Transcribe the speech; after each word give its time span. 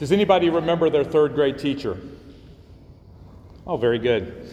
Does 0.00 0.12
anybody 0.12 0.48
remember 0.48 0.88
their 0.88 1.04
third 1.04 1.34
grade 1.34 1.58
teacher? 1.58 1.98
Oh, 3.66 3.76
very 3.76 3.98
good. 3.98 4.50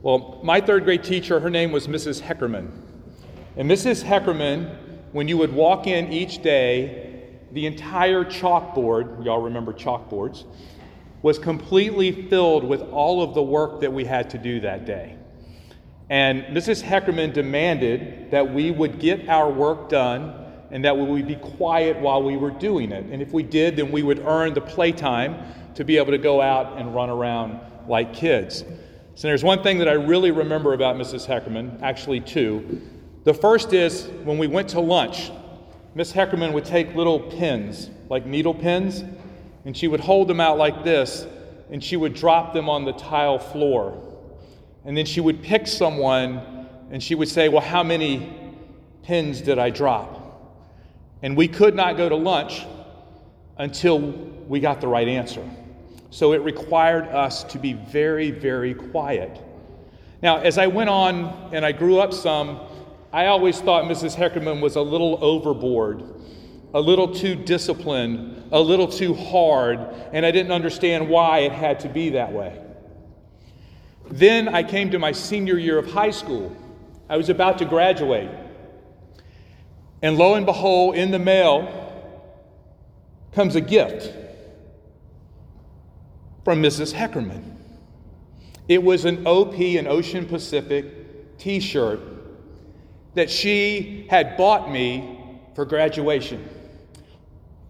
Well, 0.00 0.40
my 0.42 0.62
third 0.62 0.84
grade 0.84 1.04
teacher, 1.04 1.40
her 1.40 1.50
name 1.50 1.72
was 1.72 1.86
Mrs. 1.86 2.22
Heckerman. 2.22 2.70
And 3.58 3.70
Mrs. 3.70 4.02
Heckerman, 4.02 4.74
when 5.12 5.28
you 5.28 5.36
would 5.36 5.52
walk 5.52 5.86
in 5.86 6.10
each 6.10 6.40
day, 6.40 7.26
the 7.52 7.66
entire 7.66 8.24
chalkboard, 8.24 9.22
y'all 9.26 9.42
remember 9.42 9.74
chalkboards, 9.74 10.44
was 11.20 11.38
completely 11.38 12.10
filled 12.30 12.64
with 12.64 12.80
all 12.80 13.22
of 13.22 13.34
the 13.34 13.42
work 13.42 13.82
that 13.82 13.92
we 13.92 14.06
had 14.06 14.30
to 14.30 14.38
do 14.38 14.58
that 14.60 14.86
day. 14.86 15.16
And 16.08 16.44
Mrs. 16.44 16.82
Heckerman 16.82 17.34
demanded 17.34 18.30
that 18.30 18.54
we 18.54 18.70
would 18.70 19.00
get 19.00 19.28
our 19.28 19.50
work 19.50 19.90
done 19.90 20.47
and 20.70 20.84
that 20.84 20.96
we 20.96 21.04
would 21.04 21.26
be 21.26 21.36
quiet 21.36 21.98
while 21.98 22.22
we 22.22 22.36
were 22.36 22.50
doing 22.50 22.92
it. 22.92 23.04
And 23.10 23.22
if 23.22 23.32
we 23.32 23.42
did, 23.42 23.76
then 23.76 23.90
we 23.90 24.02
would 24.02 24.20
earn 24.20 24.54
the 24.54 24.60
playtime 24.60 25.36
to 25.74 25.84
be 25.84 25.96
able 25.96 26.10
to 26.10 26.18
go 26.18 26.40
out 26.40 26.78
and 26.78 26.94
run 26.94 27.08
around 27.10 27.60
like 27.86 28.12
kids. 28.12 28.64
So 29.14 29.26
there's 29.28 29.42
one 29.44 29.62
thing 29.62 29.78
that 29.78 29.88
I 29.88 29.94
really 29.94 30.30
remember 30.30 30.74
about 30.74 30.96
Mrs. 30.96 31.26
Heckerman, 31.26 31.82
actually, 31.82 32.20
two. 32.20 32.82
The 33.24 33.34
first 33.34 33.72
is 33.72 34.06
when 34.24 34.38
we 34.38 34.46
went 34.46 34.68
to 34.70 34.80
lunch, 34.80 35.30
Miss 35.94 36.12
Heckerman 36.12 36.52
would 36.52 36.64
take 36.64 36.94
little 36.94 37.18
pins, 37.18 37.90
like 38.08 38.26
needle 38.26 38.54
pins, 38.54 39.02
and 39.64 39.76
she 39.76 39.88
would 39.88 40.00
hold 40.00 40.28
them 40.28 40.40
out 40.40 40.58
like 40.58 40.84
this, 40.84 41.26
and 41.70 41.82
she 41.82 41.96
would 41.96 42.14
drop 42.14 42.54
them 42.54 42.68
on 42.68 42.84
the 42.84 42.92
tile 42.92 43.38
floor. 43.38 44.00
And 44.84 44.96
then 44.96 45.04
she 45.04 45.20
would 45.20 45.42
pick 45.42 45.66
someone, 45.66 46.68
and 46.90 47.02
she 47.02 47.14
would 47.14 47.28
say, 47.28 47.48
Well, 47.48 47.60
how 47.60 47.82
many 47.82 48.32
pins 49.02 49.40
did 49.40 49.58
I 49.58 49.70
drop? 49.70 50.17
And 51.22 51.36
we 51.36 51.48
could 51.48 51.74
not 51.74 51.96
go 51.96 52.08
to 52.08 52.16
lunch 52.16 52.64
until 53.56 53.98
we 54.00 54.60
got 54.60 54.80
the 54.80 54.88
right 54.88 55.08
answer. 55.08 55.48
So 56.10 56.32
it 56.32 56.42
required 56.42 57.04
us 57.08 57.44
to 57.44 57.58
be 57.58 57.74
very, 57.74 58.30
very 58.30 58.74
quiet. 58.74 59.42
Now, 60.22 60.38
as 60.38 60.58
I 60.58 60.66
went 60.66 60.90
on 60.90 61.50
and 61.52 61.64
I 61.64 61.72
grew 61.72 61.98
up 61.98 62.12
some, 62.12 62.60
I 63.12 63.26
always 63.26 63.60
thought 63.60 63.84
Mrs. 63.84 64.16
Heckerman 64.16 64.60
was 64.60 64.76
a 64.76 64.82
little 64.82 65.22
overboard, 65.22 66.02
a 66.74 66.80
little 66.80 67.14
too 67.14 67.34
disciplined, 67.34 68.48
a 68.52 68.60
little 68.60 68.88
too 68.88 69.14
hard, 69.14 69.80
and 70.12 70.24
I 70.24 70.30
didn't 70.30 70.52
understand 70.52 71.08
why 71.08 71.40
it 71.40 71.52
had 71.52 71.80
to 71.80 71.88
be 71.88 72.10
that 72.10 72.32
way. 72.32 72.60
Then 74.10 74.48
I 74.48 74.62
came 74.62 74.90
to 74.90 74.98
my 74.98 75.12
senior 75.12 75.58
year 75.58 75.78
of 75.78 75.90
high 75.90 76.10
school. 76.10 76.56
I 77.08 77.16
was 77.16 77.28
about 77.28 77.58
to 77.58 77.64
graduate. 77.64 78.30
And 80.02 80.16
lo 80.16 80.34
and 80.34 80.46
behold, 80.46 80.94
in 80.94 81.10
the 81.10 81.18
mail 81.18 81.74
comes 83.32 83.56
a 83.56 83.60
gift 83.60 84.12
from 86.44 86.62
Mrs. 86.62 86.94
Heckerman. 86.94 87.56
It 88.68 88.82
was 88.82 89.04
an 89.04 89.26
OP, 89.26 89.54
an 89.54 89.86
Ocean 89.86 90.26
Pacific 90.26 91.38
t 91.38 91.60
shirt 91.60 92.00
that 93.14 93.30
she 93.30 94.06
had 94.10 94.36
bought 94.36 94.70
me 94.70 95.18
for 95.54 95.64
graduation. 95.64 96.48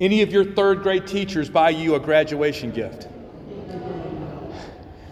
Any 0.01 0.23
of 0.23 0.33
your 0.33 0.45
third 0.45 0.83
grade 0.83 1.07
teachers 1.07 1.49
buy 1.49 1.71
you 1.71 1.95
a 1.95 2.01
graduation 2.01 2.71
gift? 2.71 3.09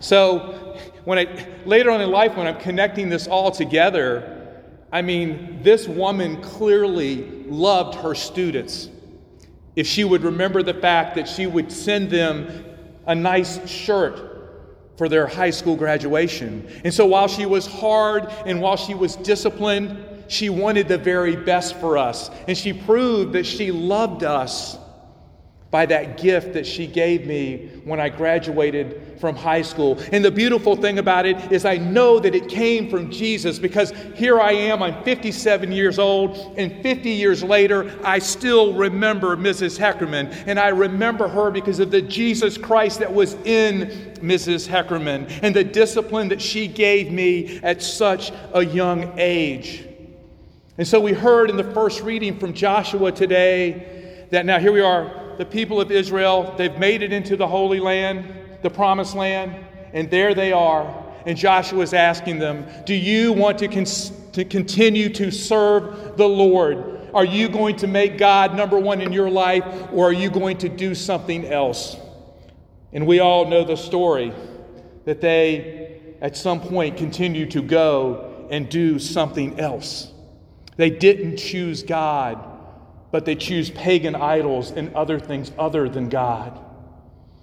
So, 0.01 0.79
when 1.05 1.19
I 1.19 1.49
later 1.65 1.91
on 1.91 2.01
in 2.01 2.11
life, 2.11 2.37
when 2.37 2.47
I'm 2.47 2.61
connecting 2.61 3.09
this 3.09 3.27
all 3.27 3.51
together, 3.51 4.36
I 4.93 5.03
mean, 5.03 5.61
this 5.63 5.89
woman 5.89 6.41
clearly 6.43 7.45
loved 7.47 7.97
her 7.97 8.15
students. 8.15 8.89
If 9.75 9.87
she 9.87 10.05
would 10.05 10.23
remember 10.23 10.63
the 10.63 10.75
fact 10.75 11.17
that 11.17 11.29
she 11.29 11.47
would 11.47 11.71
send 11.71 12.11
them 12.11 12.65
a 13.07 13.15
nice 13.15 13.69
shirt 13.69 14.27
for 14.97 15.09
their 15.09 15.27
high 15.27 15.51
school 15.51 15.77
graduation. 15.77 16.69
And 16.85 16.93
so 16.93 17.05
while 17.07 17.29
she 17.29 17.47
was 17.47 17.67
hard 17.67 18.27
and 18.47 18.61
while 18.61 18.77
she 18.77 18.95
was 18.95 19.17
disciplined, 19.17 20.05
she 20.29 20.49
wanted 20.49 20.89
the 20.89 20.99
very 20.99 21.37
best 21.37 21.77
for 21.77 21.99
us. 21.99 22.31
And 22.49 22.57
she 22.57 22.73
proved 22.73 23.33
that 23.35 23.45
she 23.45 23.71
loved 23.71 24.25
us 24.25 24.79
by 25.71 25.85
that 25.85 26.17
gift 26.17 26.53
that 26.53 26.65
she 26.65 26.87
gave 26.87 27.27
me 27.27 27.69
when 27.85 27.99
I 27.99 28.09
graduated 28.09 29.19
from 29.21 29.35
high 29.35 29.63
school. 29.63 29.99
And 30.13 30.25
the 30.25 30.31
beautiful 30.31 30.77
thing 30.77 30.99
about 30.99 31.27
it 31.27 31.51
is, 31.51 31.65
I 31.65 31.77
know 31.77 32.21
that 32.21 32.35
it 32.35 32.49
came 32.49 32.89
from 32.89 33.11
Jesus 33.11 33.59
because 33.59 33.93
here 34.15 34.41
I 34.41 34.53
am, 34.53 34.83
I'm 34.83 35.03
57 35.03 35.73
years 35.73 35.99
old, 35.99 36.55
and 36.57 36.83
50 36.83 37.11
years 37.11 37.43
later, 37.43 37.93
I 38.05 38.21
still 38.21 38.75
remember 38.75 39.37
Mrs. 39.37 39.79
Heckerman. 39.79 40.33
And 40.47 40.59
I 40.59 40.69
remember 40.69 41.27
her 41.29 41.51
because 41.51 41.81
of 41.81 41.91
the 41.91 42.03
Jesus 42.03 42.57
Christ 42.57 43.01
that 43.01 43.13
was 43.13 43.35
in 43.45 44.15
Mrs. 44.21 44.69
Heckerman 44.69 45.41
and 45.43 45.55
the 45.55 45.65
discipline 45.65 46.29
that 46.29 46.41
she 46.41 46.69
gave 46.69 47.11
me 47.11 47.59
at 47.63 47.83
such 47.83 48.31
a 48.55 48.65
young 48.65 49.19
age. 49.19 49.85
And 50.79 50.87
so 50.87 51.01
we 51.01 51.13
heard 51.13 51.51
in 51.51 51.57
the 51.57 51.73
first 51.73 52.03
reading 52.03 52.39
from 52.39 52.53
Joshua 52.53 53.11
today 53.11 54.27
that 54.31 54.45
now 54.47 54.59
here 54.59 54.73
we 54.73 54.81
are 54.81 55.26
the 55.39 55.45
people 55.45 55.81
of 55.81 55.91
Israel, 55.91 56.55
they've 56.57 56.79
made 56.79 57.03
it 57.03 57.13
into 57.13 57.37
the 57.37 57.47
Holy 57.47 57.81
Land, 57.81 58.33
the 58.63 58.71
Promised 58.71 59.15
Land, 59.15 59.55
and 59.93 60.11
there 60.11 60.35
they 60.35 60.53
are. 60.53 61.05
And 61.27 61.37
Joshua 61.37 61.83
is 61.83 61.93
asking 61.93 62.39
them, 62.39 62.67
Do 62.85 62.95
you 62.95 63.33
want 63.33 63.59
to, 63.59 63.69
con- 63.69 63.85
to 64.33 64.45
continue 64.45 65.09
to 65.11 65.31
serve 65.31 66.17
the 66.17 66.29
Lord? 66.29 67.11
Are 67.13 67.25
you 67.25 67.49
going 67.49 67.77
to 67.77 67.87
make 67.87 68.19
God 68.19 68.55
number 68.55 68.79
one 68.79 69.01
in 69.01 69.13
your 69.13 69.31
life, 69.31 69.65
or 69.93 70.09
are 70.09 70.13
you 70.13 70.31
going 70.31 70.59
to 70.59 70.69
do 70.69 70.95
something 70.95 71.45
else? 71.47 71.97
And 72.93 73.07
we 73.07 73.21
all 73.21 73.47
know 73.47 73.65
the 73.65 73.77
story 73.77 74.33
that 75.05 75.21
they, 75.21 76.01
at 76.21 76.37
some 76.37 76.61
point, 76.61 76.97
continue 76.97 77.47
to 77.47 77.63
go 77.63 78.47
and 78.51 78.69
do 78.69 78.99
something 78.99 79.59
else. 79.59 80.13
They 80.77 80.91
didn't 80.91 81.39
choose 81.39 81.83
God 81.83 82.56
but 83.11 83.25
they 83.25 83.35
choose 83.35 83.71
pagan 83.71 84.15
idols 84.15 84.71
and 84.71 84.95
other 84.95 85.19
things 85.19 85.53
other 85.59 85.89
than 85.89 86.09
God. 86.09 86.59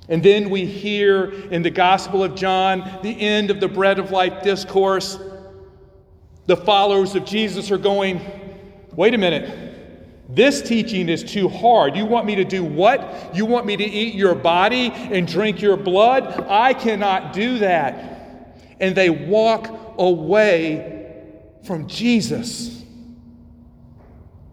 And 0.09 0.22
then 0.22 0.50
we 0.50 0.66
hear 0.66 1.31
in 1.50 1.62
the 1.62 1.69
Gospel 1.69 2.24
of 2.24 2.35
John, 2.35 3.00
the 3.03 3.19
end 3.19 3.50
of 3.50 3.59
the 3.59 3.68
bread 3.68 4.00
of 4.00 4.12
life 4.12 4.44
discourse, 4.44 5.18
the 6.46 6.57
followers 6.57 7.16
of 7.16 7.24
Jesus 7.24 7.72
are 7.72 7.78
going, 7.78 8.22
wait 8.96 9.13
a 9.13 9.18
minute. 9.18 9.72
This 10.29 10.62
teaching 10.62 11.09
is 11.09 11.24
too 11.24 11.47
hard. 11.47 11.95
You 11.95 12.06
want 12.06 12.25
me 12.25 12.35
to 12.35 12.44
do 12.44 12.63
what? 12.63 13.34
You 13.35 13.45
want 13.45 13.66
me 13.66 13.78
to 13.78 13.84
eat 13.84 14.16
your 14.16 14.35
body 14.35 14.91
and 14.91 15.28
drink 15.28 15.62
your 15.62 15.78
blood? 15.78 16.47
I 16.50 16.74
cannot 16.74 17.34
do 17.34 17.59
that. 17.59 18.57
And 18.80 18.95
they 18.95 19.09
walk 19.09 19.95
away 19.97 21.22
from 21.63 21.88
Jesus. 21.88 22.82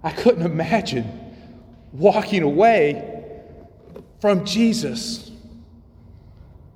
I 0.02 0.10
couldn't 0.10 0.44
imagine 0.44 1.34
walking 1.92 2.42
away 2.42 3.24
from 4.20 4.44
Jesus. 4.44 5.30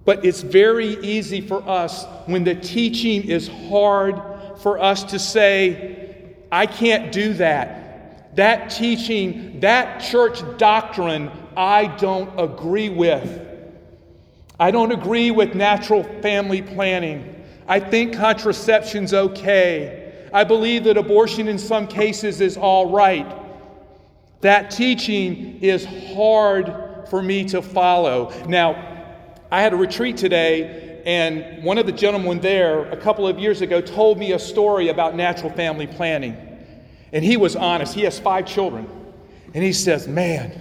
But 0.05 0.25
it's 0.25 0.43
very 0.43 0.97
easy 1.03 1.41
for 1.41 1.67
us 1.67 2.05
when 2.27 2.45
the 2.45 2.55
teaching 2.55 3.25
is 3.25 3.49
hard 3.49 4.21
for 4.61 4.79
us 4.79 5.05
to 5.05 5.19
say, 5.19 6.35
I 6.53 6.67
can't 6.67 7.11
do 7.11 7.35
that. 7.35 8.37
That 8.37 8.71
teaching, 8.71 9.61
that 9.61 10.01
church 10.01 10.43
doctrine, 10.59 11.31
I 11.57 11.87
don't 11.87 12.39
agree 12.39 12.91
with. 12.91 13.41
I 14.59 14.71
don't 14.71 14.93
agree 14.93 15.31
with 15.31 15.55
natural 15.55 16.05
family 16.21 16.63
planning. 16.63 17.45
I 17.67 17.81
think 17.81 18.15
contraception's 18.15 19.15
okay. 19.15 20.04
I 20.35 20.43
believe 20.43 20.83
that 20.85 20.97
abortion 20.97 21.47
in 21.47 21.59
some 21.59 21.87
cases 21.87 22.41
is 22.41 22.57
all 22.57 22.91
right. 22.91 23.25
That 24.41 24.73
teaching 24.73 25.61
is 25.63 25.87
hard 26.13 27.07
for 27.09 27.23
me 27.23 27.45
to 27.45 27.63
follow. 27.63 28.33
Now, 28.49 28.73
I 29.53 29.63
had 29.63 29.73
a 29.73 29.77
retreat 29.77 30.17
today, 30.17 31.01
and 31.07 31.63
one 31.63 31.79
of 31.79 31.87
the 31.87 31.93
gentlemen 31.93 32.41
there 32.41 32.91
a 32.91 32.97
couple 32.97 33.29
of 33.29 33.39
years 33.39 33.61
ago 33.61 33.81
told 33.81 34.19
me 34.19 34.33
a 34.33 34.39
story 34.41 34.89
about 34.89 35.15
natural 35.15 35.53
family 35.53 35.87
planning. 35.87 36.37
And 37.13 37.25
he 37.25 37.37
was 37.37 37.55
honest. 37.55 37.95
He 37.95 38.03
has 38.03 38.19
five 38.19 38.45
children. 38.45 38.91
And 39.55 39.63
he 39.63 39.73
says, 39.73 40.09
Man, 40.09 40.61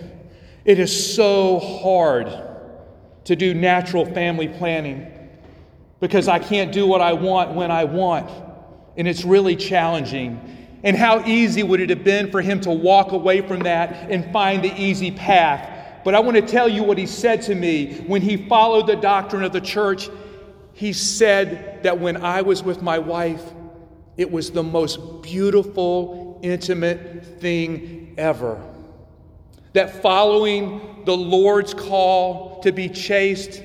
it 0.65 0.77
is 0.77 1.15
so 1.15 1.57
hard 1.57 2.31
to 3.23 3.35
do 3.35 3.55
natural 3.55 4.05
family 4.05 4.49
planning 4.49 5.11
because 5.99 6.27
I 6.27 6.37
can't 6.37 6.71
do 6.71 6.85
what 6.85 7.01
I 7.01 7.13
want 7.13 7.55
when 7.55 7.71
I 7.71 7.85
want 7.85 8.52
and 8.97 9.07
it's 9.07 9.23
really 9.23 9.55
challenging. 9.55 10.39
And 10.83 10.97
how 10.97 11.25
easy 11.25 11.63
would 11.63 11.79
it 11.79 11.89
have 11.89 12.03
been 12.03 12.29
for 12.29 12.41
him 12.41 12.59
to 12.61 12.71
walk 12.71 13.11
away 13.13 13.41
from 13.41 13.61
that 13.61 14.11
and 14.11 14.31
find 14.33 14.63
the 14.63 14.73
easy 14.79 15.11
path? 15.11 15.69
But 16.03 16.15
I 16.15 16.19
want 16.19 16.35
to 16.35 16.41
tell 16.41 16.67
you 16.67 16.83
what 16.83 16.97
he 16.97 17.05
said 17.05 17.41
to 17.43 17.55
me 17.55 17.99
when 18.07 18.21
he 18.21 18.35
followed 18.35 18.87
the 18.87 18.97
doctrine 18.97 19.43
of 19.43 19.53
the 19.53 19.61
church. 19.61 20.09
He 20.73 20.91
said 20.91 21.83
that 21.83 21.99
when 21.99 22.17
I 22.17 22.41
was 22.41 22.61
with 22.63 22.81
my 22.81 22.99
wife, 22.99 23.43
it 24.17 24.29
was 24.29 24.51
the 24.51 24.63
most 24.63 25.21
beautiful, 25.21 26.39
intimate 26.43 27.39
thing 27.39 28.13
ever. 28.17 28.61
that 29.73 30.01
following 30.01 31.01
the 31.05 31.17
Lord's 31.17 31.73
call 31.73 32.61
to 32.61 32.71
be 32.71 32.87
chaste, 32.87 33.61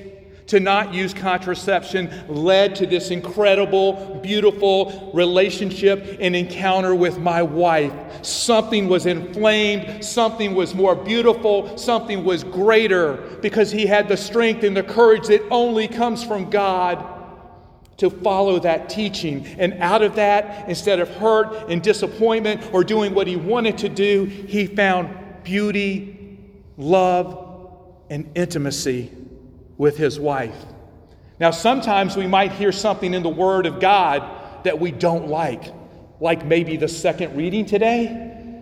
to 0.49 0.59
not 0.59 0.93
use 0.93 1.13
contraception, 1.13 2.11
led 2.27 2.75
to 2.75 2.87
this 2.87 3.11
incredible, 3.11 4.19
beautiful 4.21 5.11
relationship 5.13 6.17
and 6.19 6.35
encounter 6.35 6.95
with 6.95 7.19
my 7.19 7.43
wife. 7.43 7.93
Something 8.25 8.89
was 8.89 9.05
inflamed, 9.05 10.03
something 10.03 10.55
was 10.55 10.73
more 10.73 10.95
beautiful, 10.95 11.77
something 11.77 12.23
was 12.23 12.43
greater 12.43 13.17
because 13.41 13.71
he 13.71 13.85
had 13.85 14.09
the 14.09 14.17
strength 14.17 14.63
and 14.63 14.75
the 14.75 14.81
courage 14.81 15.27
that 15.27 15.47
only 15.51 15.87
comes 15.87 16.23
from 16.23 16.49
God 16.49 17.05
to 17.97 18.09
follow 18.09 18.57
that 18.59 18.89
teaching. 18.89 19.45
And 19.59 19.75
out 19.75 20.01
of 20.01 20.15
that, 20.15 20.67
instead 20.67 20.99
of 20.99 21.09
hurt 21.09 21.69
and 21.69 21.79
disappointment 21.83 22.73
or 22.73 22.83
doing 22.83 23.13
what 23.13 23.27
he 23.27 23.35
wanted 23.35 23.77
to 23.79 23.89
do, 23.89 24.25
he 24.25 24.65
found 24.65 25.15
beauty, 25.43 26.39
love, 26.75 27.45
and 28.09 28.31
intimacy 28.33 29.11
with 29.79 29.97
his 29.97 30.19
wife. 30.19 30.57
Now, 31.39 31.49
sometimes 31.49 32.17
we 32.17 32.27
might 32.27 32.51
hear 32.51 32.71
something 32.71 33.13
in 33.15 33.23
the 33.23 33.29
Word 33.29 33.65
of 33.65 33.79
God 33.79 34.63
that 34.65 34.77
we 34.77 34.91
don't 34.91 35.29
like, 35.29 35.73
like 36.19 36.45
maybe 36.45 36.75
the 36.75 36.89
second 36.89 37.35
reading 37.35 37.65
today. 37.65 38.61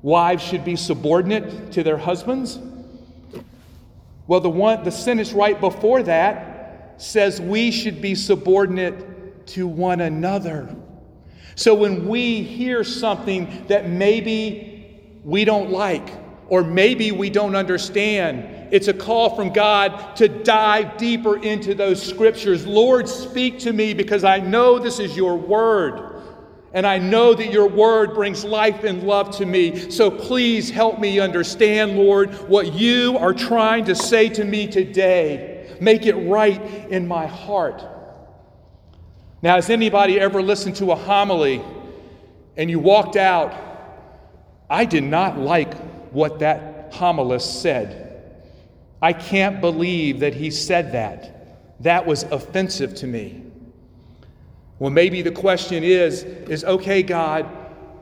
Wives 0.00 0.42
should 0.42 0.64
be 0.64 0.76
subordinate 0.76 1.72
to 1.72 1.82
their 1.82 1.98
husbands. 1.98 2.60
Well, 4.28 4.38
the 4.38 4.48
one 4.48 4.84
the 4.84 4.92
sentence 4.92 5.32
right 5.32 5.58
before 5.60 6.04
that 6.04 6.94
says 6.98 7.40
we 7.40 7.72
should 7.72 8.00
be 8.00 8.14
subordinate 8.14 9.46
to 9.48 9.66
one 9.66 10.00
another. 10.00 10.74
So 11.56 11.74
when 11.74 12.06
we 12.06 12.44
hear 12.44 12.84
something 12.84 13.66
that 13.66 13.88
maybe 13.88 15.00
we 15.24 15.44
don't 15.44 15.70
like, 15.70 16.08
or 16.46 16.62
maybe 16.62 17.10
we 17.10 17.28
don't 17.28 17.56
understand, 17.56 18.57
it's 18.70 18.88
a 18.88 18.94
call 18.94 19.34
from 19.34 19.52
God 19.52 20.16
to 20.16 20.28
dive 20.28 20.96
deeper 20.96 21.42
into 21.42 21.74
those 21.74 22.02
scriptures. 22.02 22.66
Lord, 22.66 23.08
speak 23.08 23.58
to 23.60 23.72
me 23.72 23.94
because 23.94 24.24
I 24.24 24.38
know 24.38 24.78
this 24.78 24.98
is 24.98 25.16
your 25.16 25.36
word. 25.36 26.16
And 26.72 26.86
I 26.86 26.98
know 26.98 27.34
that 27.34 27.50
your 27.50 27.66
word 27.66 28.14
brings 28.14 28.44
life 28.44 28.84
and 28.84 29.02
love 29.02 29.36
to 29.38 29.46
me. 29.46 29.90
So 29.90 30.10
please 30.10 30.68
help 30.68 30.98
me 30.98 31.18
understand, 31.18 31.96
Lord, 31.96 32.32
what 32.48 32.74
you 32.74 33.16
are 33.18 33.32
trying 33.32 33.86
to 33.86 33.94
say 33.94 34.28
to 34.30 34.44
me 34.44 34.66
today. 34.66 35.76
Make 35.80 36.04
it 36.04 36.14
right 36.14 36.60
in 36.90 37.08
my 37.08 37.26
heart. 37.26 37.82
Now, 39.40 39.54
has 39.54 39.70
anybody 39.70 40.20
ever 40.20 40.42
listened 40.42 40.76
to 40.76 40.92
a 40.92 40.96
homily 40.96 41.62
and 42.56 42.68
you 42.68 42.80
walked 42.80 43.16
out? 43.16 43.54
I 44.68 44.84
did 44.84 45.04
not 45.04 45.38
like 45.38 45.74
what 46.12 46.40
that 46.40 46.92
homilist 46.92 47.62
said. 47.62 48.07
I 49.00 49.12
can't 49.12 49.60
believe 49.60 50.20
that 50.20 50.34
he 50.34 50.50
said 50.50 50.92
that. 50.92 51.82
That 51.82 52.06
was 52.06 52.24
offensive 52.24 52.94
to 52.96 53.06
me. 53.06 53.42
Well, 54.78 54.90
maybe 54.90 55.22
the 55.22 55.32
question 55.32 55.84
is 55.84 56.24
is 56.24 56.64
okay, 56.64 57.02
God, 57.02 57.46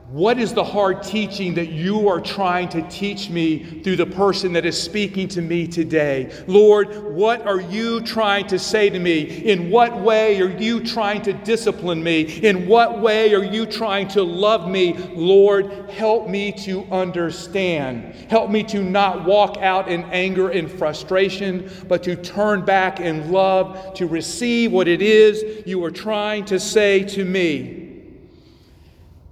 what 0.09 0.39
is 0.39 0.53
the 0.53 0.63
hard 0.63 1.03
teaching 1.03 1.53
that 1.55 1.67
you 1.67 2.07
are 2.07 2.21
trying 2.21 2.69
to 2.69 2.81
teach 2.87 3.29
me 3.29 3.81
through 3.81 3.97
the 3.97 4.05
person 4.05 4.53
that 4.53 4.65
is 4.65 4.81
speaking 4.81 5.27
to 5.27 5.41
me 5.41 5.67
today? 5.67 6.31
Lord, 6.47 7.13
what 7.13 7.45
are 7.45 7.59
you 7.59 7.99
trying 8.01 8.47
to 8.47 8.57
say 8.57 8.89
to 8.89 8.99
me? 8.99 9.23
In 9.23 9.69
what 9.69 9.99
way 9.99 10.39
are 10.39 10.57
you 10.57 10.81
trying 10.81 11.23
to 11.23 11.33
discipline 11.33 12.01
me? 12.01 12.21
In 12.21 12.69
what 12.69 13.01
way 13.01 13.33
are 13.33 13.43
you 13.43 13.65
trying 13.65 14.07
to 14.09 14.23
love 14.23 14.69
me? 14.69 14.93
Lord, 14.93 15.89
help 15.89 16.29
me 16.29 16.53
to 16.63 16.85
understand. 16.85 18.15
Help 18.29 18.49
me 18.49 18.63
to 18.63 18.81
not 18.81 19.25
walk 19.25 19.57
out 19.57 19.89
in 19.89 20.05
anger 20.05 20.51
and 20.51 20.71
frustration, 20.71 21.69
but 21.89 22.01
to 22.03 22.15
turn 22.15 22.63
back 22.63 23.01
in 23.01 23.29
love, 23.29 23.93
to 23.95 24.07
receive 24.07 24.71
what 24.71 24.87
it 24.87 25.01
is 25.01 25.67
you 25.67 25.83
are 25.83 25.91
trying 25.91 26.45
to 26.45 26.61
say 26.61 27.03
to 27.03 27.25
me. 27.25 27.86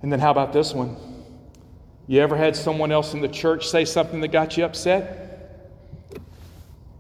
And 0.06 0.12
then 0.12 0.20
how 0.20 0.30
about 0.30 0.54
this 0.54 0.72
one? 0.72 0.98
You 2.06 2.22
ever 2.22 2.38
had 2.38 2.56
someone 2.56 2.92
else 2.92 3.16
in 3.16 3.22
the 3.22 3.28
church 3.28 3.68
say 3.68 3.86
something 3.86 4.22
that 4.22 4.28
got 4.28 4.56
you 4.56 4.64
upset? 4.64 5.74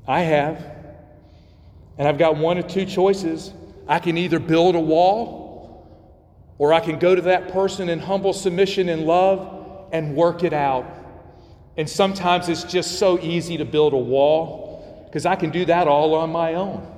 I 0.07 0.21
have. 0.21 0.65
And 1.99 2.07
I've 2.07 2.17
got 2.17 2.35
one 2.35 2.57
of 2.57 2.67
two 2.67 2.83
choices. 2.83 3.53
I 3.87 3.99
can 3.99 4.17
either 4.17 4.39
build 4.39 4.73
a 4.73 4.79
wall 4.79 5.87
or 6.57 6.73
I 6.73 6.79
can 6.79 6.97
go 6.97 7.13
to 7.13 7.21
that 7.21 7.49
person 7.49 7.89
in 7.89 7.99
humble 7.99 8.33
submission 8.33 8.89
and 8.89 9.05
love 9.05 9.87
and 9.91 10.15
work 10.15 10.43
it 10.43 10.51
out. 10.51 10.87
And 11.77 11.87
sometimes 11.87 12.49
it's 12.49 12.63
just 12.63 12.97
so 12.97 13.19
easy 13.19 13.57
to 13.57 13.65
build 13.65 13.93
a 13.93 13.97
wall 13.97 15.05
because 15.05 15.27
I 15.27 15.35
can 15.35 15.51
do 15.51 15.63
that 15.65 15.87
all 15.87 16.15
on 16.15 16.31
my 16.31 16.55
own. 16.55 16.91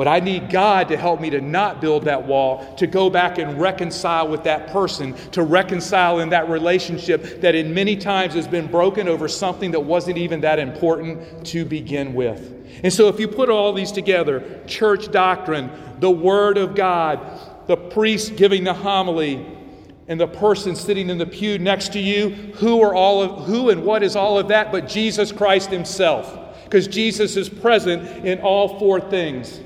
But 0.00 0.08
I 0.08 0.18
need 0.18 0.48
God 0.48 0.88
to 0.88 0.96
help 0.96 1.20
me 1.20 1.28
to 1.28 1.42
not 1.42 1.82
build 1.82 2.06
that 2.06 2.26
wall, 2.26 2.74
to 2.76 2.86
go 2.86 3.10
back 3.10 3.36
and 3.36 3.60
reconcile 3.60 4.28
with 4.28 4.44
that 4.44 4.68
person, 4.68 5.12
to 5.32 5.42
reconcile 5.42 6.20
in 6.20 6.30
that 6.30 6.48
relationship 6.48 7.42
that 7.42 7.54
in 7.54 7.74
many 7.74 7.96
times 7.96 8.32
has 8.32 8.48
been 8.48 8.66
broken 8.66 9.08
over 9.08 9.28
something 9.28 9.72
that 9.72 9.80
wasn't 9.80 10.16
even 10.16 10.40
that 10.40 10.58
important 10.58 11.44
to 11.48 11.66
begin 11.66 12.14
with. 12.14 12.80
And 12.82 12.90
so, 12.90 13.08
if 13.08 13.20
you 13.20 13.28
put 13.28 13.50
all 13.50 13.74
these 13.74 13.92
together 13.92 14.62
church 14.66 15.10
doctrine, 15.10 15.70
the 15.98 16.10
Word 16.10 16.56
of 16.56 16.74
God, 16.74 17.20
the 17.66 17.76
priest 17.76 18.36
giving 18.36 18.64
the 18.64 18.72
homily, 18.72 19.46
and 20.08 20.18
the 20.18 20.28
person 20.28 20.76
sitting 20.76 21.10
in 21.10 21.18
the 21.18 21.26
pew 21.26 21.58
next 21.58 21.92
to 21.92 22.00
you, 22.00 22.30
who 22.54 22.80
are 22.82 22.94
all 22.94 23.20
of 23.20 23.44
who 23.44 23.68
and 23.68 23.84
what 23.84 24.02
is 24.02 24.16
all 24.16 24.38
of 24.38 24.48
that 24.48 24.72
but 24.72 24.88
Jesus 24.88 25.30
Christ 25.30 25.68
Himself? 25.68 26.54
Because 26.64 26.88
Jesus 26.88 27.36
is 27.36 27.50
present 27.50 28.24
in 28.24 28.40
all 28.40 28.78
four 28.78 28.98
things. 28.98 29.60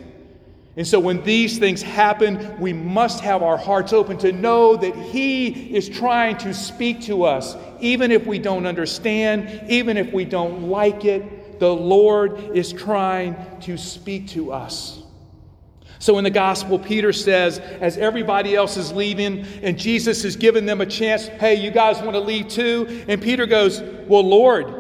And 0.76 0.86
so, 0.86 0.98
when 0.98 1.22
these 1.22 1.58
things 1.58 1.82
happen, 1.82 2.58
we 2.58 2.72
must 2.72 3.20
have 3.20 3.44
our 3.44 3.56
hearts 3.56 3.92
open 3.92 4.18
to 4.18 4.32
know 4.32 4.74
that 4.76 4.96
He 4.96 5.74
is 5.74 5.88
trying 5.88 6.36
to 6.38 6.52
speak 6.52 7.02
to 7.02 7.24
us, 7.24 7.56
even 7.78 8.10
if 8.10 8.26
we 8.26 8.40
don't 8.40 8.66
understand, 8.66 9.70
even 9.70 9.96
if 9.96 10.12
we 10.12 10.24
don't 10.24 10.68
like 10.68 11.04
it. 11.04 11.60
The 11.60 11.72
Lord 11.72 12.56
is 12.56 12.72
trying 12.72 13.36
to 13.60 13.78
speak 13.78 14.28
to 14.30 14.50
us. 14.50 15.00
So, 16.00 16.18
in 16.18 16.24
the 16.24 16.30
gospel, 16.30 16.80
Peter 16.80 17.12
says, 17.12 17.60
as 17.60 17.96
everybody 17.96 18.56
else 18.56 18.76
is 18.76 18.92
leaving, 18.92 19.46
and 19.62 19.78
Jesus 19.78 20.24
is 20.24 20.34
giving 20.34 20.66
them 20.66 20.80
a 20.80 20.86
chance, 20.86 21.28
hey, 21.28 21.54
you 21.54 21.70
guys 21.70 22.02
want 22.02 22.14
to 22.14 22.20
leave 22.20 22.48
too? 22.48 23.04
And 23.06 23.22
Peter 23.22 23.46
goes, 23.46 23.80
Well, 23.80 24.28
Lord, 24.28 24.74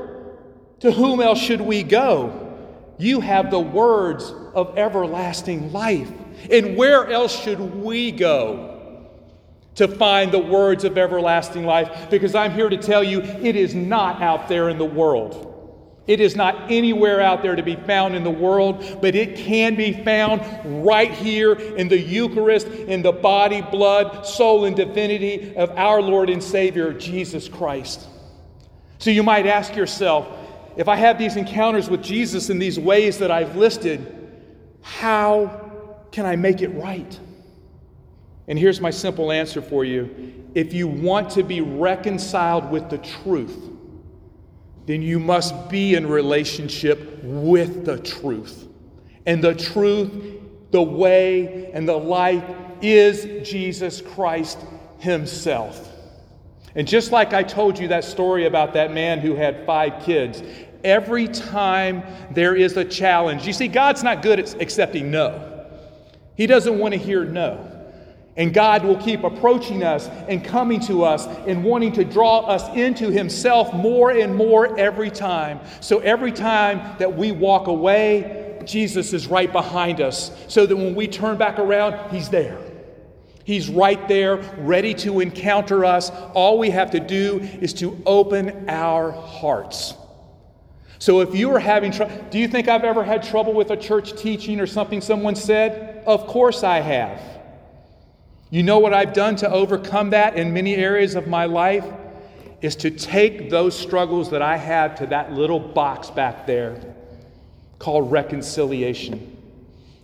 to 0.80 0.90
whom 0.90 1.20
else 1.20 1.38
should 1.38 1.60
we 1.60 1.84
go? 1.84 2.43
You 2.98 3.20
have 3.20 3.50
the 3.50 3.60
words 3.60 4.32
of 4.54 4.78
everlasting 4.78 5.72
life. 5.72 6.10
And 6.50 6.76
where 6.76 7.10
else 7.10 7.38
should 7.38 7.58
we 7.58 8.12
go 8.12 9.08
to 9.76 9.88
find 9.88 10.30
the 10.30 10.38
words 10.38 10.84
of 10.84 10.96
everlasting 10.96 11.64
life? 11.64 12.08
Because 12.10 12.34
I'm 12.34 12.52
here 12.52 12.68
to 12.68 12.76
tell 12.76 13.02
you, 13.02 13.20
it 13.20 13.56
is 13.56 13.74
not 13.74 14.22
out 14.22 14.48
there 14.48 14.68
in 14.68 14.78
the 14.78 14.84
world. 14.84 15.50
It 16.06 16.20
is 16.20 16.36
not 16.36 16.70
anywhere 16.70 17.22
out 17.22 17.42
there 17.42 17.56
to 17.56 17.62
be 17.62 17.76
found 17.76 18.14
in 18.14 18.24
the 18.24 18.30
world, 18.30 18.98
but 19.00 19.14
it 19.14 19.36
can 19.36 19.74
be 19.74 20.04
found 20.04 20.42
right 20.84 21.10
here 21.10 21.54
in 21.54 21.88
the 21.88 21.98
Eucharist, 21.98 22.66
in 22.66 23.00
the 23.00 23.12
body, 23.12 23.62
blood, 23.62 24.26
soul, 24.26 24.66
and 24.66 24.76
divinity 24.76 25.56
of 25.56 25.70
our 25.70 26.02
Lord 26.02 26.28
and 26.28 26.42
Savior, 26.42 26.92
Jesus 26.92 27.48
Christ. 27.48 28.06
So 28.98 29.10
you 29.10 29.22
might 29.22 29.46
ask 29.46 29.74
yourself, 29.74 30.28
if 30.76 30.88
I 30.88 30.96
have 30.96 31.18
these 31.18 31.36
encounters 31.36 31.88
with 31.88 32.02
Jesus 32.02 32.50
in 32.50 32.58
these 32.58 32.78
ways 32.78 33.18
that 33.18 33.30
I've 33.30 33.56
listed, 33.56 34.04
how 34.82 35.70
can 36.10 36.26
I 36.26 36.36
make 36.36 36.62
it 36.62 36.68
right? 36.68 37.18
And 38.46 38.58
here's 38.58 38.80
my 38.80 38.90
simple 38.90 39.32
answer 39.32 39.62
for 39.62 39.84
you. 39.84 40.44
If 40.54 40.74
you 40.74 40.86
want 40.86 41.30
to 41.30 41.42
be 41.42 41.60
reconciled 41.60 42.70
with 42.70 42.90
the 42.90 42.98
truth, 42.98 43.70
then 44.86 45.00
you 45.00 45.18
must 45.18 45.68
be 45.70 45.94
in 45.94 46.06
relationship 46.06 47.22
with 47.22 47.86
the 47.86 47.98
truth. 47.98 48.68
And 49.26 49.42
the 49.42 49.54
truth, 49.54 50.10
the 50.70 50.82
way, 50.82 51.70
and 51.72 51.88
the 51.88 51.96
life 51.96 52.44
is 52.82 53.48
Jesus 53.48 54.02
Christ 54.02 54.58
Himself. 54.98 55.93
And 56.74 56.88
just 56.88 57.12
like 57.12 57.32
I 57.32 57.42
told 57.42 57.78
you 57.78 57.88
that 57.88 58.04
story 58.04 58.46
about 58.46 58.74
that 58.74 58.92
man 58.92 59.20
who 59.20 59.34
had 59.34 59.64
five 59.64 60.02
kids, 60.02 60.42
every 60.82 61.28
time 61.28 62.02
there 62.32 62.54
is 62.54 62.76
a 62.76 62.84
challenge, 62.84 63.46
you 63.46 63.52
see, 63.52 63.68
God's 63.68 64.02
not 64.02 64.22
good 64.22 64.40
at 64.40 64.60
accepting 64.60 65.10
no. 65.10 65.66
He 66.36 66.46
doesn't 66.46 66.78
want 66.78 66.92
to 66.92 66.98
hear 66.98 67.24
no. 67.24 67.70
And 68.36 68.52
God 68.52 68.84
will 68.84 68.96
keep 68.96 69.22
approaching 69.22 69.84
us 69.84 70.08
and 70.28 70.44
coming 70.44 70.80
to 70.80 71.04
us 71.04 71.26
and 71.46 71.62
wanting 71.62 71.92
to 71.92 72.04
draw 72.04 72.40
us 72.40 72.68
into 72.76 73.10
Himself 73.10 73.72
more 73.72 74.10
and 74.10 74.34
more 74.34 74.76
every 74.76 75.10
time. 75.10 75.60
So 75.80 76.00
every 76.00 76.32
time 76.32 76.96
that 76.98 77.16
we 77.16 77.30
walk 77.30 77.68
away, 77.68 78.60
Jesus 78.64 79.12
is 79.12 79.28
right 79.28 79.52
behind 79.52 80.00
us 80.00 80.32
so 80.48 80.66
that 80.66 80.74
when 80.74 80.96
we 80.96 81.06
turn 81.06 81.36
back 81.36 81.60
around, 81.60 82.10
He's 82.10 82.28
there. 82.28 82.58
He's 83.44 83.68
right 83.68 84.08
there, 84.08 84.36
ready 84.58 84.94
to 84.94 85.20
encounter 85.20 85.84
us. 85.84 86.10
All 86.32 86.58
we 86.58 86.70
have 86.70 86.90
to 86.92 87.00
do 87.00 87.40
is 87.60 87.74
to 87.74 88.00
open 88.06 88.68
our 88.68 89.10
hearts. 89.10 89.94
So 90.98 91.20
if 91.20 91.34
you 91.34 91.50
are 91.54 91.58
having 91.58 91.92
trouble, 91.92 92.16
do 92.30 92.38
you 92.38 92.48
think 92.48 92.68
I've 92.68 92.84
ever 92.84 93.04
had 93.04 93.22
trouble 93.22 93.52
with 93.52 93.70
a 93.70 93.76
church 93.76 94.16
teaching 94.16 94.60
or 94.60 94.66
something 94.66 95.02
someone 95.02 95.36
said? 95.36 96.02
Of 96.06 96.26
course 96.26 96.62
I 96.62 96.80
have. 96.80 97.20
You 98.48 98.62
know 98.62 98.78
what 98.78 98.94
I've 98.94 99.12
done 99.12 99.36
to 99.36 99.50
overcome 99.50 100.10
that 100.10 100.36
in 100.36 100.54
many 100.54 100.76
areas 100.76 101.14
of 101.14 101.26
my 101.26 101.44
life? 101.44 101.84
Is 102.62 102.76
to 102.76 102.90
take 102.90 103.50
those 103.50 103.78
struggles 103.78 104.30
that 104.30 104.40
I 104.40 104.56
have 104.56 104.94
to 104.94 105.06
that 105.08 105.32
little 105.32 105.60
box 105.60 106.08
back 106.08 106.46
there 106.46 106.80
called 107.78 108.10
reconciliation. 108.10 109.36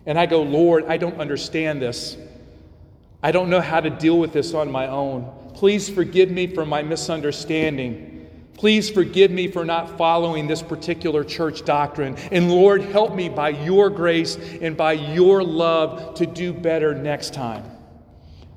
And 0.05 0.19
I 0.19 0.27
go, 0.27 0.43
Lord, 0.43 0.85
I 0.87 0.99
don't 0.99 1.19
understand 1.19 1.81
this. 1.81 2.19
I 3.23 3.33
don't 3.33 3.50
know 3.50 3.61
how 3.61 3.81
to 3.81 3.91
deal 3.91 4.19
with 4.19 4.33
this 4.33 4.55
on 4.55 4.71
my 4.71 4.87
own. 4.87 5.31
Please 5.55 5.89
forgive 5.89 6.31
me 6.31 6.47
for 6.47 6.65
my 6.65 6.83
misunderstanding. 6.83 8.29
Please 8.55 8.91
forgive 8.91 9.31
me 9.31 9.49
for 9.49 9.65
not 9.65 9.97
following 9.97 10.47
this 10.47 10.62
particular 10.62 11.25
church 11.25 11.65
doctrine. 11.65 12.17
And 12.31 12.50
Lord, 12.50 12.83
help 12.83 13.15
me 13.15 13.29
by 13.29 13.50
your 13.50 13.91
grace 13.91 14.37
and 14.37 14.77
by 14.77 14.93
your 14.93 15.43
love 15.43 16.15
to 16.17 16.27
do 16.27 16.53
better 16.53 16.95
next 16.95 17.33
time. 17.33 17.65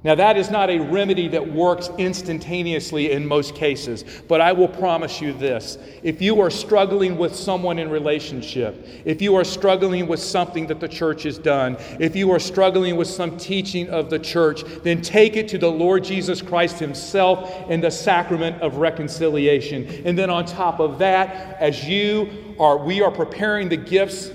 Now, 0.04 0.16
that 0.16 0.36
is 0.36 0.50
not 0.50 0.70
a 0.70 0.80
remedy 0.80 1.30
that 1.30 1.54
works 1.54 1.90
instantaneously 1.98 3.12
in 3.12 3.26
most 3.26 3.56
cases, 3.56 4.04
but 4.28 4.42
I 4.42 4.52
will 4.52 4.68
promise 4.68 5.22
you 5.22 5.32
this. 5.32 5.78
If 6.04 6.22
you 6.22 6.42
are 6.42 6.50
struggling 6.50 7.18
with 7.18 7.34
someone 7.34 7.80
in 7.80 7.90
relationship, 7.90 8.86
if 9.06 9.22
you 9.22 9.36
are 9.36 9.46
struggling 9.46 10.08
with 10.08 10.20
something 10.20 10.68
that 10.68 10.82
the 10.82 10.90
church 10.90 11.24
has 11.24 11.38
done, 11.38 11.78
if 12.02 12.18
you 12.18 12.32
are 12.32 12.40
struggling 12.40 12.98
with 12.98 13.08
some 13.08 13.38
teaching 13.38 13.90
of 13.90 14.10
the 14.10 14.20
church, 14.20 14.64
then 14.84 15.02
take 15.02 15.38
it 15.38 15.48
to 15.48 15.58
the 15.58 15.72
Lord 15.72 16.04
Jesus 16.04 16.42
Christ 16.42 16.80
Himself 16.80 17.70
in 17.70 17.80
the 17.80 17.92
sacrament 17.92 18.62
of 18.62 18.78
reconciliation. 18.78 19.88
And 20.06 20.18
then 20.18 20.30
on 20.30 20.46
top 20.46 20.82
of 20.82 21.00
that, 21.00 21.58
as 21.62 21.88
you 21.88 22.56
are, 22.60 22.78
we 22.78 23.02
are 23.02 23.12
preparing 23.12 23.70
the 23.70 23.78
gifts 23.78 24.32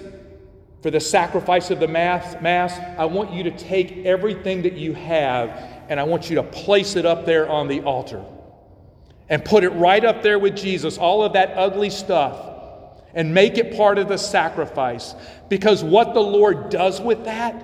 for 0.82 0.90
the 0.90 1.00
sacrifice 1.00 1.70
of 1.70 1.80
the 1.80 1.88
mass, 1.88 2.40
mass, 2.40 2.78
I 2.99 3.04
want 3.06 3.32
you 3.32 3.42
to 3.44 3.50
take 3.50 4.04
everything 4.04 4.62
that 4.62 4.75
you 4.75 4.94
have 4.94 5.50
and 5.88 5.99
I 5.99 6.04
want 6.04 6.30
you 6.30 6.37
to 6.37 6.42
place 6.42 6.97
it 6.97 7.06
up 7.06 7.26
there 7.26 7.49
on 7.49 7.66
the 7.66 7.80
altar 7.80 8.25
and 9.28 9.44
put 9.44 9.64
it 9.64 9.70
right 9.70 10.04
up 10.04 10.23
there 10.23 10.38
with 10.38 10.56
Jesus, 10.56 10.99
all 10.99 11.23
of 11.23 11.32
that 11.35 11.52
ugly 11.56 11.90
stuff, 11.90 12.54
and 13.14 13.35
make 13.35 13.58
it 13.58 13.76
part 13.76 13.99
of 13.99 14.08
the 14.08 14.16
sacrifice. 14.16 15.14
Because 15.49 15.82
what 15.82 16.14
the 16.14 16.20
Lord 16.20 16.70
does 16.70 17.00
with 17.00 17.25
that, 17.25 17.62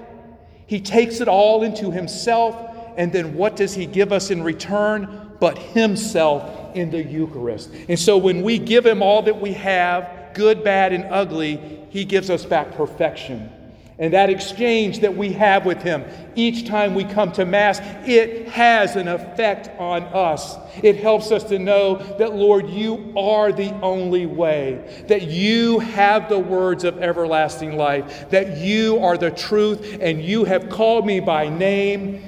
He 0.67 0.81
takes 0.81 1.21
it 1.21 1.29
all 1.29 1.63
into 1.63 1.91
Himself, 1.91 2.57
and 2.97 3.13
then 3.13 3.35
what 3.35 3.57
does 3.57 3.75
He 3.75 3.87
give 3.87 4.13
us 4.13 4.31
in 4.31 4.43
return? 4.43 5.33
But 5.41 5.59
Himself 5.59 6.75
in 6.75 6.91
the 6.91 7.03
Eucharist. 7.03 7.71
And 7.89 7.99
so 7.99 8.19
when 8.19 8.43
we 8.43 8.59
give 8.59 8.85
Him 8.85 9.03
all 9.03 9.23
that 9.23 9.41
we 9.41 9.53
have, 9.53 10.24
good, 10.35 10.65
bad, 10.65 10.93
and 10.93 11.05
ugly, 11.05 11.87
he 11.91 12.05
gives 12.05 12.31
us 12.31 12.45
back 12.45 12.73
perfection. 12.73 13.51
And 13.97 14.13
that 14.13 14.29
exchange 14.29 15.01
that 15.01 15.17
we 15.17 15.33
have 15.35 15.65
with 15.65 15.81
Him 15.83 16.05
each 16.35 16.67
time 16.67 16.97
we 16.97 17.05
come 17.05 17.31
to 17.33 17.45
Mass, 17.45 17.79
it 18.07 18.49
has 18.49 18.97
an 18.97 19.07
effect 19.07 19.71
on 19.79 20.03
us. 20.03 20.57
It 20.83 20.97
helps 20.97 21.31
us 21.31 21.45
to 21.45 21.61
know 21.61 21.97
that, 22.19 22.35
Lord, 22.35 22.69
you 22.69 23.13
are 23.17 23.53
the 23.53 23.73
only 23.81 24.27
way, 24.27 25.05
that 25.07 25.23
you 25.23 25.79
have 25.79 26.29
the 26.29 26.39
words 26.39 26.83
of 26.83 26.99
everlasting 26.99 27.77
life, 27.77 28.31
that 28.31 28.59
you 28.59 28.99
are 28.99 29.17
the 29.17 29.31
truth, 29.31 29.99
and 30.01 30.21
you 30.21 30.43
have 30.43 30.69
called 30.69 31.07
me 31.07 31.21
by 31.21 31.49
name, 31.49 32.21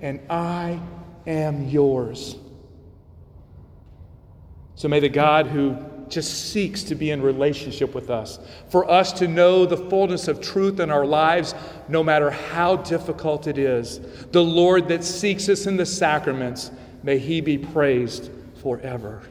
and 0.00 0.20
I 0.30 0.80
am 1.26 1.68
yours. 1.68 2.36
So 4.76 4.86
may 4.86 5.00
the 5.00 5.08
God 5.08 5.48
who 5.48 5.76
just 6.10 6.52
seeks 6.52 6.82
to 6.84 6.94
be 6.94 7.10
in 7.10 7.22
relationship 7.22 7.94
with 7.94 8.10
us, 8.10 8.38
for 8.68 8.90
us 8.90 9.12
to 9.14 9.28
know 9.28 9.66
the 9.66 9.76
fullness 9.76 10.28
of 10.28 10.40
truth 10.40 10.80
in 10.80 10.90
our 10.90 11.06
lives, 11.06 11.54
no 11.88 12.02
matter 12.02 12.30
how 12.30 12.76
difficult 12.76 13.46
it 13.46 13.58
is. 13.58 14.00
The 14.32 14.42
Lord 14.42 14.88
that 14.88 15.04
seeks 15.04 15.48
us 15.48 15.66
in 15.66 15.76
the 15.76 15.86
sacraments, 15.86 16.70
may 17.02 17.18
he 17.18 17.40
be 17.40 17.58
praised 17.58 18.30
forever. 18.62 19.22